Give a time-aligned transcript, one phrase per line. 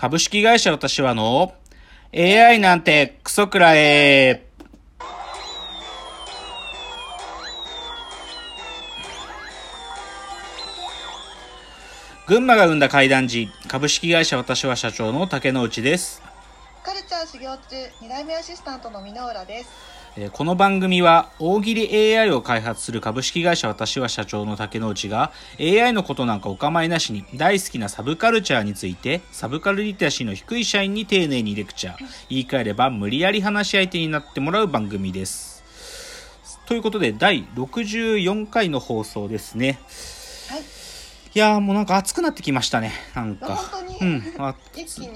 [0.00, 1.54] 株式会社私はの
[2.14, 4.46] AI なんてクソくらえ。
[12.28, 16.22] 群馬が生んだ怪談時、株式会社私は社長の竹之内です。
[16.84, 19.70] カルチャー修行中2代目アシスタントの箕浦です
[20.32, 25.30] この番組は大喜利 AI を開発する株式会社私は社長の竹之内が
[25.60, 31.96] AI のことなんかお構いなしに大好きなサブカルチャーについてサブカルリテラシーの低い社員に丁寧にレクチャー。
[32.28, 35.62] 言い換えれば無理やり話し相手になってもらう番組です。
[36.66, 39.78] ということで第64回の放送ですね。
[40.50, 40.60] はい。
[40.60, 40.64] い
[41.38, 42.92] やーもうなんか暑くなってきましたね。
[43.14, 43.60] なんか。
[44.00, 44.22] うん。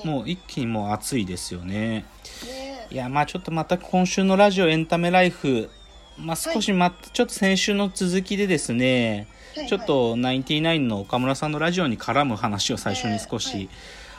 [0.04, 2.04] もう一気にもう暑いですよね。
[2.46, 2.61] ね
[2.92, 5.70] いやまあちょっとまた今週のラジオエンタメライフ
[6.18, 13.68] まあ少しまたちょっと先週の続きでですね、はいちょっとナインティナインの岡村さんのラジオに絡む話を最初に少し、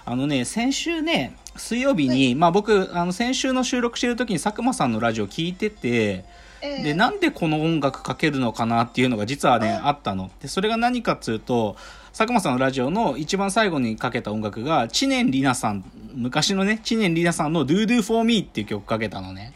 [0.06, 6.43] あのね先週ね水曜日に、まあ僕あの先週の収録してる時に佐久間さんのラジオ聞いててええ
[6.82, 10.32] でなんでこの音楽かけるのかなっていうのが実はねああったの。
[10.42, 11.76] でそれが何かっつうと
[12.12, 15.84] 佐久間さんのラジオの一番最後にかけた音楽が知念里奈さん
[16.14, 19.54] 昔のね知念里奈さんの「Do Do For Me」っていう曲かけたのね。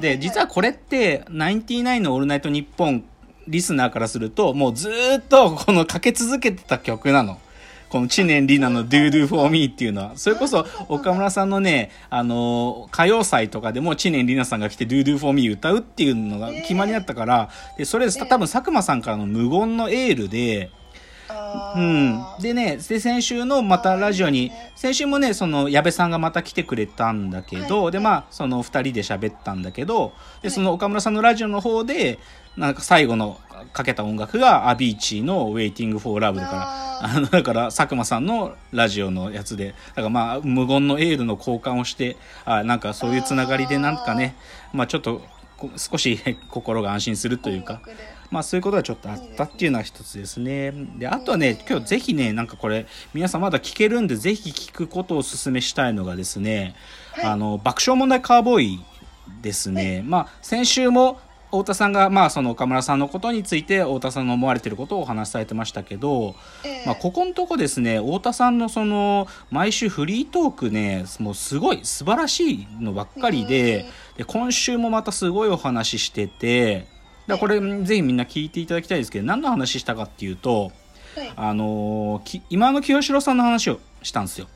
[0.00, 3.04] で実はこれってナインティナインの「オールナイトニッポン」
[3.46, 7.38] リスナーからするともうずーっとこのかけ続けてた曲なの。
[7.94, 20.72] この知念里奈の Do Do For Me っていうのは、それこそ岡村さんのね、あのー歌謡祭とかでも知念里奈さんが来て Do Do For Me 歌うっていうのが決まりだったから、で、それ多分佐久間さんからの無言のエールで、
[21.28, 22.20] あうん。
[22.20, 27.92] ーでね、で、先週のまたラジオに先週もね、その、矢部さんがまた来てくれたんだけど、はい。
[27.92, 30.50] で、まあ、その二人で喋ったんだけど、で、はい。
[30.50, 32.18] その岡村さんのラジオの方で、
[32.56, 33.38] なんか最後の
[33.74, 44.36] かけた音楽がアビーチの Waiting for Love だから、ああの、だから、佐久間さんのラジオのやつで、だからまあ、無言のエールの交換をして、あなんかそういうつながりでなんかね、
[44.72, 45.22] まあちょっと、
[45.58, 47.80] こ少し 心が安心するというか、
[48.30, 50.72] まあそういうことはちょっとあったっていうのは一つですね。
[50.96, 56.76] で、あとはね、今日ぜひね、なんかこれ、皆さんまだ聞けるんで、ぜひ聞くことをお勧めしたいのがですね、
[57.12, 57.24] はい。
[57.24, 58.80] あの、爆笑問題カーボーイ
[59.42, 60.02] ですね。
[60.06, 61.20] まあ、先週も、
[61.54, 66.34] 太田さんが、まあ、その岡村さんのことについて、太田さんの思われてることをお話しされてましたけど、
[66.64, 66.86] ええ。
[66.86, 76.86] まあ、ここのとこですね、太田さんのその、毎週フリートークね、もうすごい素晴らしいのばっかりで、で、今週もまたすごいお話ししてて、
[77.26, 80.72] だこれ、ぜひみんな聞いていただきたいですけど、何の話したかっていうと、
[81.16, 81.32] はい。
[81.36, 84.48] あのーき今の清志郎さんの話をしたんですよ。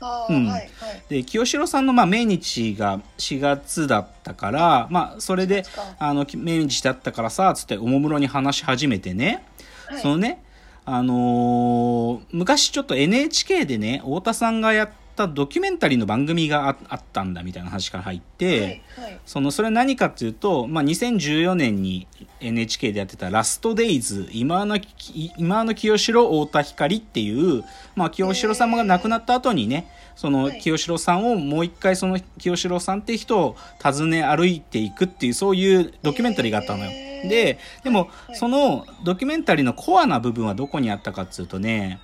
[0.00, 0.46] うん。
[0.46, 0.70] はいはい。
[1.08, 9.44] で、清志郎さんの、まあ、命日が4月だったから、まあ、それで4月か、あの、き命日だったからさ、つっておもむろに話し始めてね、
[9.86, 10.00] はい。
[10.00, 10.42] そのね、
[10.84, 18.60] あのー昔ちょっと NHK でね、太田さんがやったドキュメンタリーの番組がああったんだみたいな話から入って、
[18.96, 19.20] はいはい。
[19.26, 22.06] その、それ何かっていうと、まあ、2014年に
[22.40, 27.64] NHK でやってたラストデイズ、今のき、今の清志郎、太田光っていう、
[27.96, 30.60] まあ、清志郎様が亡くなった後にね、そのはい。
[30.60, 36.90] 清志郎さんをもう一回その清志郎さんって人を訪ね歩いていくっていう、そういうドキュメンタリーがあったのよ。
[37.28, 38.36] で、でも、はい。
[38.36, 42.00] そのドキュメンタリーのコアな部分はどこにあったかっていうとね、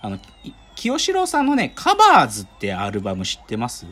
[0.00, 3.84] あの、い清志郎さんのね、カバーズってアルバム知ってます？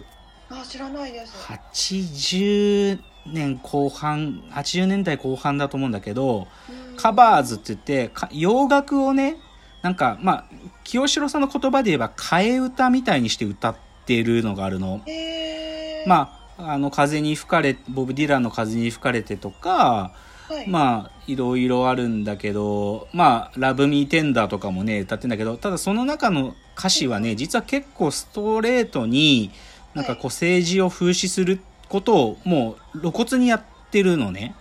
[0.48, 1.34] あ知らないです。
[1.48, 6.46] 80年後半80年代後半だと思うんだけど
[6.92, 6.96] うん。
[6.96, 9.36] カバーズって言ってか洋楽をね
[9.82, 10.44] なんかまあ
[10.84, 15.02] 清志郎さんの言葉で言えば替え歌みたいにして歌ってるのがあるの。
[15.06, 20.12] へえまああの風に吹かれボブ・ディランの風に吹かれてとか
[20.48, 20.68] はい。
[20.68, 29.50] まあいろいろあるんだけどまあラブ・ミー・テンダーとかもね歌ってんだけどただその中の歌詞はね実は結構ストレートに
[29.94, 34.54] なんかこう政治を風刺することをもう露骨にやってるのね。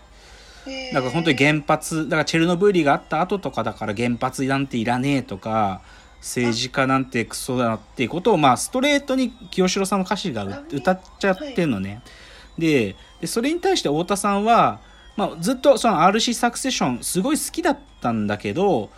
[0.94, 5.82] だから本当に原発だからチェルノブイリがあった後とかだから原発なんていらねえとか
[6.20, 12.02] 政治家なんてクソだなっていうことをまあストレートに清志郎さんの歌詞がう歌っちゃってんのね。
[12.58, 14.80] ででそれに対して太田さんは、
[15.18, 18.90] まあ、ずっとその RC サクセションすごい好きだったんだけど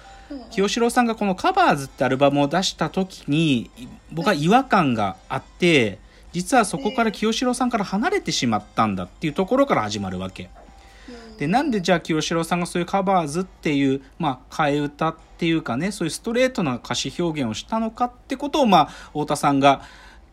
[0.50, 3.70] 清志郎さんがこの「カバーズ」ってアルバムを出した時に
[4.12, 6.00] 僕は違和感があって
[6.34, 10.50] 実はそこから清志郎さんから離れてしまったんだっていうところから始まるわけ。
[11.10, 11.38] うん。
[11.38, 19.82] でなんでじゃあ清志郎さんがそういうカバーズっていう、まあ、替え歌っていうかねそういうストレートな歌詞表現をしたのかってことを、まあ、太田さんが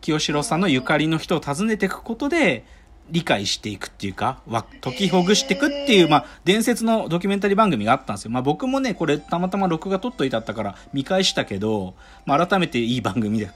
[0.01, 2.65] 清志郎さんのゆかりの人を訪ねていくことで
[3.09, 13.49] 理解していくっていうかわ解きほぐしていくっていう、まあ、伝説のドキュメンタリー番組があったんですよ、まあ、僕もねこれたまたま録画撮っといてあったから見返したけど、まあ、改めていい番組で。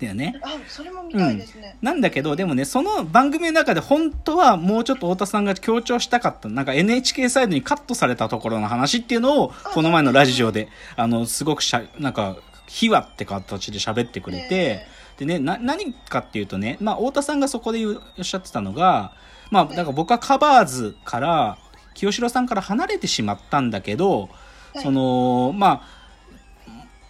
[0.00, 0.34] だよね。
[0.42, 12.36] あそれも見たいですね、なんだけど、でもね、その番組の中で本当はもうちょっと太田さんが強調したかった、なんか NHK サイドにカットされたところの話っていうのを、この前のラジオで、あの、すごくしゃ、なんか、
[12.74, 14.86] 秘話って形で喋ってくれて、え
[15.18, 19.12] でね、な、何かっていうとね、まあ、太田さんがそこでおっしゃってたのが、
[19.52, 21.58] まあ、だから僕はカバーズから、
[21.94, 24.82] 清志郎さんから離れてしまったんだけど、はい。
[24.82, 25.84] その、ま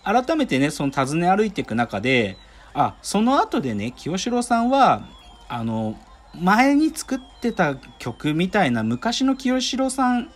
[0.02, 2.36] あ、改めてね、その訪ね歩いていく中で、
[2.74, 5.08] あ、その後でね、清志郎さんは、
[5.48, 5.96] あの、
[6.34, 10.30] 前に作ってた曲みたいな昔の清志郎さん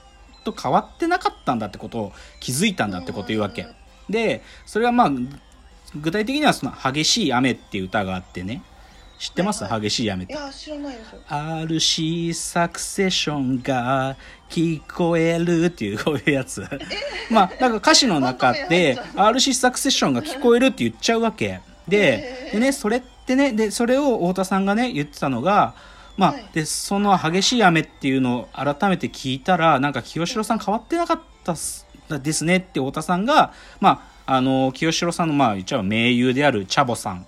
[0.44, 3.66] と変わってなかったんだってことを気づいたんだってことを言うわけ。
[4.08, 5.10] で、それはまあ、
[5.96, 8.62] 具体的にはその激しい雨っていう歌があってね。
[9.18, 10.36] 知ってます、はいはい激しい雨ってい。
[10.36, 14.16] や知らないですよ RC サクセションが
[14.48, 16.64] 聞こえるっていうこういうやつ。
[17.30, 21.60] まあ、なんか歌詞の中で RC サクセションが聞こえるって言っちゃうわけ。
[21.88, 25.74] ででね、それってね、で、それを太田さんがね、言ってたのが、
[26.16, 37.26] まあはい、で、その激しい雨っていうのを改めて聞いたら、なんか清志郎さん変わってなかったっすですねって太田さんが、まあ、あの、清志郎さんの、まあ、言っちゃであるチャボさん、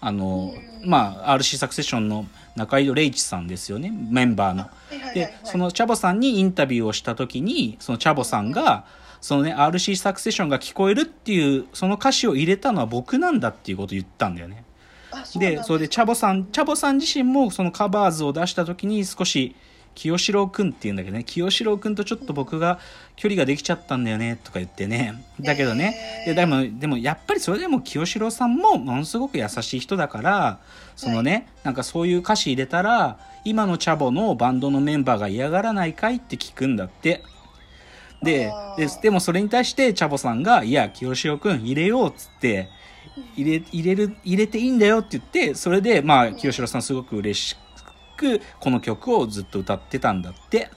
[0.00, 2.26] あの、まあ、RC サクセションの
[2.56, 4.66] 中井戸礼一さんですよね、メンバーの。
[5.14, 8.84] で、そのチャボさんにインタビューをした時に、そのチャボさんが、
[9.20, 14.64] そのね、RC サクセションが聞こえるっていう、その歌詞を入れたのは僕なんだっていうことを言ったんだよね。
[15.36, 19.54] で、それでチャボさん、チャボさん自身もそのカバーズを出した時に少し、
[19.94, 22.78] 清志郎くんっていうんだけどね、清志郎くんとちょっと僕が
[23.16, 25.22] 距離ができちゃったんだよね、とか言ってね。
[25.40, 25.96] だけどね、
[26.26, 26.34] えー。
[26.34, 30.58] ででも、でもやっぱりそれでも清志郎さんもものすごく優しい人だから、
[30.96, 37.22] そのね、なんかそういう歌詞入れたら、今のチャボのバンドのメンバーが嫌がらないかいって聞くんだって。
[38.22, 42.68] でででもそれに対してチャボさんが「いや清志郎くん入れよう」っつって
[43.36, 47.56] 入れ入れる入れていいんだよって言ってそれでまあ清志郎さんすごく嬉し
[48.38, 50.70] くこの曲をずっと歌ってたんだって。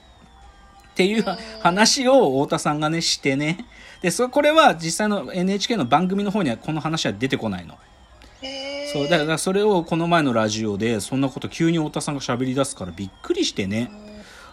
[0.90, 1.36] っていううん。
[1.60, 3.66] 話を太田さんがねしてね。
[4.02, 7.78] でそこれは実際の NHK の番組の方にはこの話は出てこないの。
[8.92, 13.90] そうだからそれをこの前のラジオでそんなこと急に太田さんが喋り出すからびっくりしてね。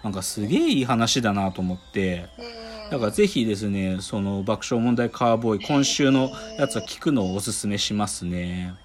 [0.04, 2.30] なんかすげえいい話だなと思って。
[2.38, 2.64] うん
[2.94, 6.30] だからぜひですねその爆笑問題カーボーイ今週の
[6.60, 8.76] やつは聞くのをおすすめしますね。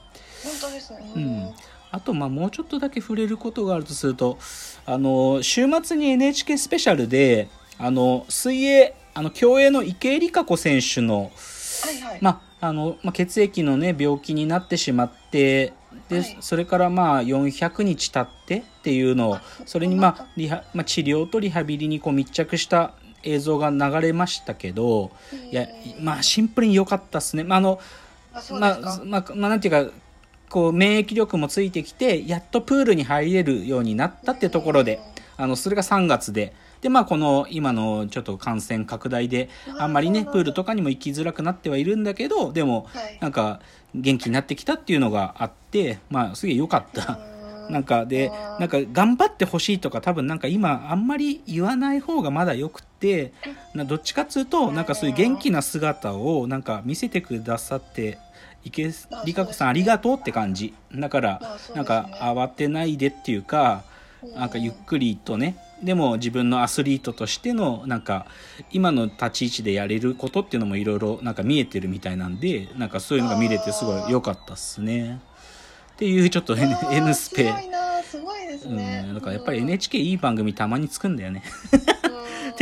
[0.42, 1.12] 本当ですね。
[1.14, 1.54] うん
[1.90, 4.38] あとまあもうちょっとだけ触れることがあるとすると
[4.86, 7.48] あの週末に NHK スペシャルで
[7.78, 11.30] あの水泳あの競泳の池江璃花子選手の
[11.84, 12.18] はいはい。
[12.20, 15.72] まああのまあ、血液の、ね、病気になってしまって
[16.08, 16.36] で、はい。
[16.40, 25.12] それからまあ400日経ってっていうのをあそれに、まあリハまあ、治療とリハビリにこう密着した映像が流れましたけど
[25.52, 25.68] いや、
[26.00, 27.44] まあ、シンプルに良かったですね。
[27.44, 27.80] まああの
[28.58, 29.92] まあまあ、まあ、なんていうか
[30.50, 35.00] こう免疫力もついてきてやっとプールに入れるようになったってところで
[35.36, 36.54] あのそれが3月で。
[36.80, 39.48] でまあこの今のちょっと感染拡大で
[39.78, 43.18] あんまりねプールとかにも行きづらくなってはいるんだけどでもはい。
[43.20, 43.60] なんか
[43.96, 47.18] 元気になってきたっていうのがあってまあすげえ良かった。
[47.68, 53.32] なんかでなんか頑張ってほしいとか多分なんか今あんまり言わない方がまだよくて
[53.74, 58.18] などっちかっつうとなんかそういう元気な姿をなんか見せてくださって
[58.68, 60.74] 池あ理香子さんありがとうって感じ。
[60.94, 63.84] だからなんか慌てないでっていうか
[64.36, 68.26] なんかゆっくりとねでも自分のアスリートとしてのなんか
[68.72, 75.20] 今の立ち位置でやれることっていうのもいろいろなんか見えてるみたいなんでなんかそういうのが見れてすごい良かったっすね。
[75.92, 77.44] っていうちょっと N, スペ。
[77.44, 79.04] 強いなすごいですね。
[79.08, 81.42] うん、だからやっぱり NHK いい番組たまにつくんだよね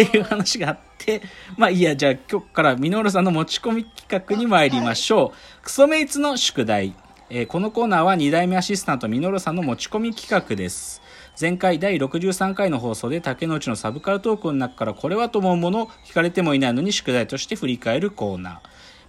[0.02, 1.22] っていう話があって、
[1.56, 5.62] まあいいや、じゃあ今日からミノールさんの持ち込み企画に参りましょう。
[5.62, 6.94] クソメイツの宿題。
[7.30, 11.00] えーこのコーナーは2代目アシスタントミノールさんの持ち込み企画です。
[11.40, 18.58] 前回第63回の放送で竹之内のサブカルトークの中からこれはと思うものを聞かれてもいないのに宿題として振り返るコーナー。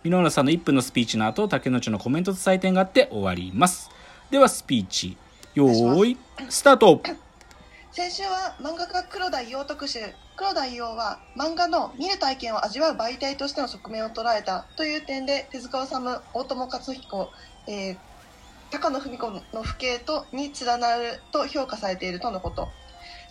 [0.04, 3.90] ミノールさんの1分のスピーチの後、竹之内のコメントと採点があって終わります。
[4.32, 5.18] ではスピーチ。
[5.54, 6.18] よーい、
[6.50, 7.02] スタート
[7.98, 9.98] 先週は漫画家黒田伊王特集
[10.36, 17.32] 黒田伊王は漫画の見る体験を味わう媒体としての側面を捉えたという点で手塚治虫大友克彦、
[17.68, 17.98] えー
[18.70, 22.68] 高野文子の父兄とに連なると評価されているとのこと。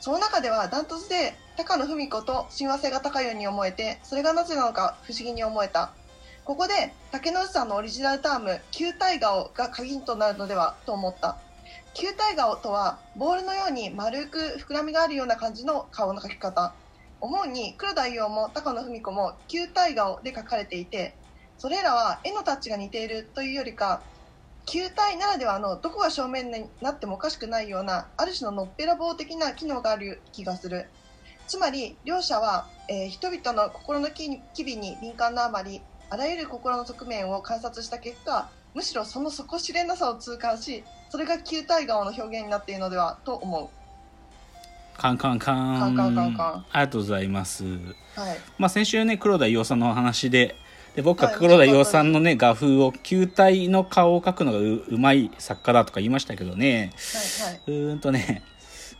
[0.00, 5.92] その中ではダントツで高野文子と親和性が高いように思えてそれがなぜなのか不思議に思えた。
[6.44, 11.37] ここで竹野内さんのオリジナルターム球体顔が鍵となるのではと思った。
[11.95, 16.75] 球体顔とはボールのように丸く膨らみがあるような感じの顔の描き方。
[17.21, 21.14] 思うに黒田伊王も高野文子も球体顔で描かれていて
[21.59, 24.02] それらは絵のタッチが似ているというよりか
[24.66, 30.87] 球体ならではのどこが正面になってもおかしくないようなある種ののっぺらぼう的な機能がある気がする。
[31.47, 34.28] つまり両者は、えー人々の心の機
[34.64, 35.80] 微に敏感なあまり
[36.11, 43.70] あらゆる心の側面を観察した結果むしろその底知れなさを痛感しそれが球体顔の表現になっているのではと思
[44.96, 45.78] カンカンカン。
[45.78, 46.52] カンカンカンカン。
[46.72, 47.64] ありがとうございます。
[47.64, 47.68] う
[48.14, 48.38] はい。
[48.58, 50.56] まあ先週ね、黒田伊代さんのお話で、
[50.94, 57.60] で僕ははい黒田伊代さんのね、画風を、球体の顔を描くのがううまい作家だとか言いましたけどね、はいはい。
[57.66, 58.42] うーんとね、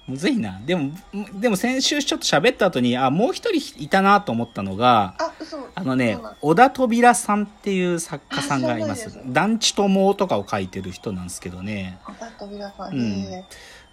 [0.07, 0.61] むずいな。
[0.65, 0.93] でも、
[1.35, 9.11] でも先週ちょっと喋った後に、あ、もう一人いたなと思ったのが、あ嘘あのね小田扉さんっていう作家さんがいます。
[9.11, 11.99] す団地友とかを書いてる人なんですけどね。
[12.05, 13.45] あ扉さん、うんへ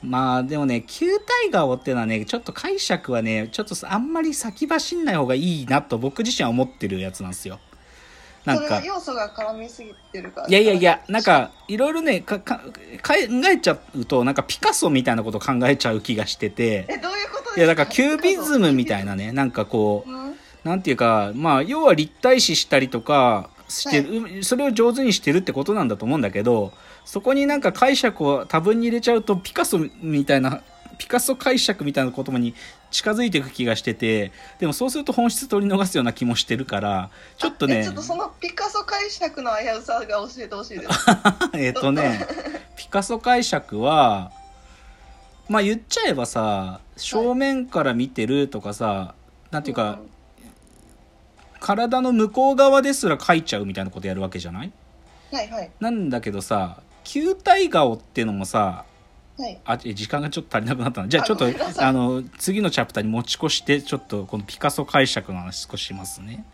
[0.03, 7.59] まあでもね、球体顔っていうのはね、ちょっと解釈はね、ちょっとあんまり先走んない方がいいなと僕自身は思ってるやつなんですよ。
[8.45, 8.81] なんか。
[8.83, 10.47] 要素が絡みすぎてるから。
[10.47, 13.13] いやいやいや、なんか、いろいろねかか、考
[13.51, 17.57] えちゃうと、なんかピカソみたいなこと考えちゃう気がしてて、えどういうことですか？
[17.57, 20.35] いや、だからキュービズムみたいなね、 なんかこう、うん。
[20.63, 26.71] なんていうか、まあ、要は立体視したりとかしてる、それを上手にしてるってことなんだと思うんだけど、
[27.03, 30.61] そこになんか解釈を多分に入れちゃうと、ピカソみたいな、
[31.03, 32.55] ピカソ解釈みたいな言葉に
[32.89, 40.89] 近づいていく気がしてて、でもそうすると本質取り逃すような気もしてるから、ちょっとねちょっと、そのピカソ解釈の危うさが教えてほしいです。
[41.55, 42.25] えっとね、
[42.77, 44.31] ピカソ解釈は、
[45.49, 49.13] まあ言っちゃえばさ、正面から見てるとかさ、
[49.51, 49.99] なんていうか、
[51.59, 54.71] 体の向こう側ですら描いちゃうみたいなことやるわけじゃない？
[55.31, 55.71] うんはいはい。
[55.81, 58.85] なんだけどさ球体顔っていうのもさ
[59.37, 59.59] はい。
[59.65, 61.45] あえ時間がちょっと足りなくなったなじゃああちょっと
[61.77, 66.45] あの次のチャプターに持ち越してちょっとこのピカソ解釈の話少ししますね